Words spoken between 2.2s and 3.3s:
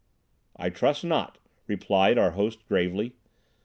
host gravely.